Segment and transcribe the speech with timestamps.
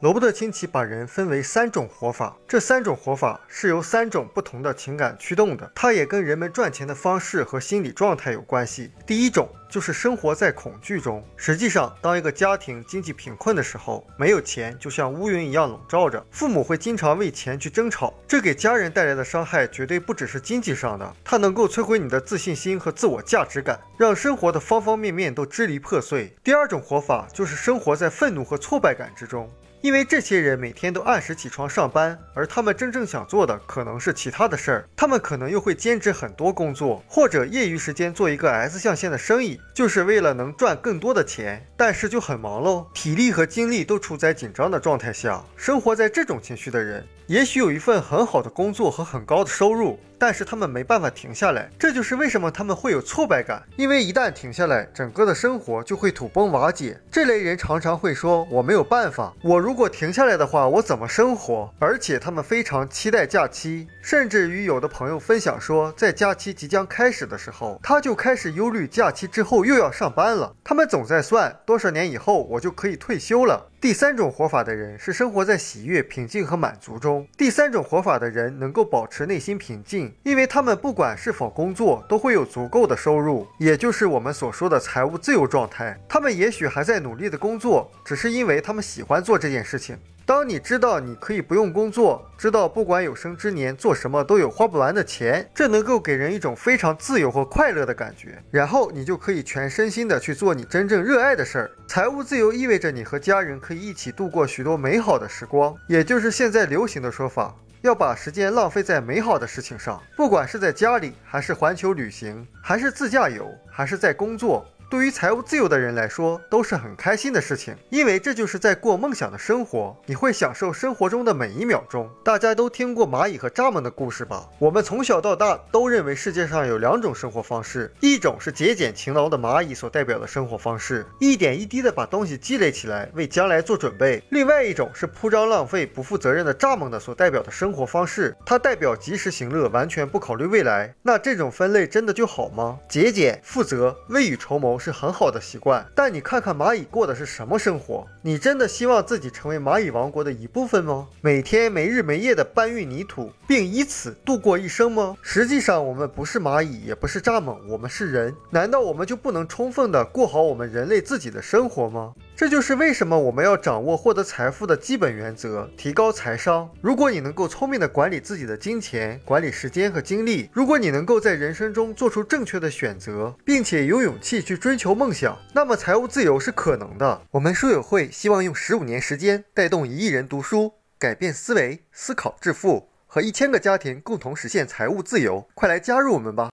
[0.00, 8.90] 罗伯特清崎把人分为三种活法，这三种活法是由三种不同的情感驱动的，它也跟人们赚钱的方式和心理状态有关系。
[9.06, 11.22] 第一种就是生活在恐惧中。
[11.36, 26.34] 实际上，当一个家庭经济贫困的时候，没有钱就像乌云一样笼罩着，父母会经常为钱去争吵，这给家人带来的伤害绝对不只是经济上的，它能够摧毁你的自信心和自我价值感，让生活的方方面面都支离破碎。
[26.42, 29.46] 第二种活法就是生活在愤怒和挫败感之中。
[29.82, 34.88] 因为这些人每天都按时起床上班，而他们真正想做的可能是其他的事儿。
[34.94, 41.66] 他们可能又会兼职很多工作，或者业余时间做一个 S 象限的生意，就是为了能赚更多的钱。
[41.78, 45.42] 但是就很忙喽，体力和精力都处在紧张的状态下。
[45.56, 49.98] 生活在这种情绪的人，也许有一份很好的工作和很高的收入。
[50.20, 53.62] 但是他们没办法停下来，这就是为什么他们会有挫败感。
[53.76, 57.00] 因为一旦停下来，整个的生活就会土崩瓦解。
[57.10, 70.54] 这类人常常会说：“我没有办法，我如果停下来的话，我怎么生活？”而且他们非常期待假期，甚至与有的朋友分享说，在假期即将开始的时候，他就开始忧虑假期之后又要上班了。
[70.62, 73.70] 他们总在算多少年以后我就可以退休了。
[73.80, 77.26] 第三种活法的人是生活在喜悦、平静和满足中。
[77.38, 85.98] 第三种活法的人能够保持内心平静，因为他们不管是否工作，都会有足够的收入，也就是我们所说的财务自由状态。
[86.06, 89.96] 他们也许还在努力的工作，只是因为他们喜欢做这件事情。
[90.30, 98.40] 当你知道你可以不用工作，知道不管有生之年做什么都有花不完的钱，这能够给人一种非常自由和快乐的感觉。
[98.48, 101.70] 然后你就可以全身心的去做你真正热爱的事儿。
[101.88, 114.64] 财务自由意味着你和家人可以一起度过许多美好的时光，也就是现在流行的说法，要把时间浪费在美好的事情上，不管是在家里，还是环球旅行，还是自驾游，还是在工作。
[114.90, 119.96] 对于财务自由的人来说，都是很开心的事情，因为这就是在过梦想的生活。
[120.04, 122.10] 你会享受生活中的每一秒钟。
[122.24, 124.48] 大家都听过蚂蚁和蚱蜢的故事吧？
[124.58, 140.92] 我们从小到大都认为世界上有两种生活方式，一种是节俭勤劳的蚂蚁所代表的生活方式，一点一滴的把东西积累起来，为将来做准备；另外一种是铺张浪费、不负责任的蚱蜢的所代表的生活方式，它代表及时行乐，完全不考虑未来。
[141.04, 142.76] 那这种分类真的就好吗？
[142.88, 144.79] 节俭、负责、未雨绸缪。
[144.80, 148.06] 是很好的习惯，但你看看蚂蚁过的是什么生活？
[148.22, 151.06] 你真的希望自己成为蚂蚁王国的一部分吗？
[151.20, 155.16] 每天没日没夜的搬运泥土，并以此度过一生吗？
[155.20, 158.34] 实际上，我们不是蚂蚁，也不是蚱蜢，我们是人。
[158.48, 162.14] 难道我们就不能充分的过好我们人类自己的生活吗？
[162.40, 166.70] 这就是为什么我们要掌握获得财富的基本原则，提高财商。
[166.80, 177.20] 如果你能够聪明的管理自己的金钱，管理时间和精力，如果你能够在人生中做出正确的选择，并且有勇气去追求梦想，那么财务自由是可能的。
[177.32, 185.46] 我们书友会希望用十五年时间带动一亿人读书，改变思维，思考致富，和一千个家庭共同实现财务自由。
[185.52, 186.48] 快来加入我们吧！